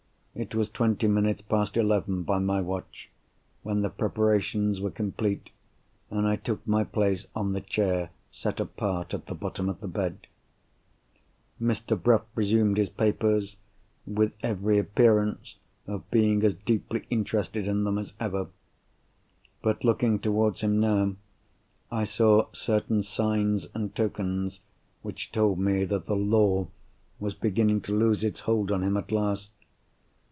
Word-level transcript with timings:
It 0.33 0.55
was 0.55 0.69
twenty 0.69 1.09
minutes 1.09 1.41
past 1.41 1.75
eleven, 1.75 2.23
by 2.23 2.39
my 2.39 2.61
watch, 2.61 3.09
when 3.63 3.81
the 3.81 3.89
preparations 3.89 4.79
were 4.79 4.89
completed, 4.89 5.51
and 6.09 6.25
I 6.25 6.37
took 6.37 6.65
my 6.65 6.85
place 6.85 7.27
on 7.35 7.51
the 7.51 7.59
chair 7.59 8.11
set 8.31 8.61
apart 8.61 9.13
at 9.13 9.25
the 9.25 9.35
bottom 9.35 9.67
of 9.67 9.81
the 9.81 9.89
bed. 9.89 10.27
Mr. 11.61 12.01
Bruff 12.01 12.23
resumed 12.33 12.77
his 12.77 12.87
papers, 12.89 13.57
with 14.07 14.31
every 14.41 14.77
appearance 14.79 15.57
of 15.85 16.09
being 16.09 16.43
as 16.45 16.53
deeply 16.53 17.05
interested 17.09 17.67
in 17.67 17.83
them 17.83 17.97
as 17.97 18.13
ever. 18.17 18.47
But 19.61 19.83
looking 19.83 20.17
towards 20.17 20.61
him 20.61 20.79
now, 20.79 21.17
I 21.91 22.05
saw 22.05 22.47
certain 22.53 23.03
signs 23.03 23.67
and 23.73 23.93
tokens 23.93 24.61
which 25.01 25.33
told 25.33 25.59
me 25.59 25.83
that 25.83 26.05
the 26.05 26.15
Law 26.15 26.69
was 27.19 27.33
beginning 27.35 27.81
to 27.81 27.93
lose 27.95 28.23
its 28.23 28.39
hold 28.39 28.71
on 28.71 28.81
him 28.81 28.95
at 28.95 29.11
last. 29.11 29.49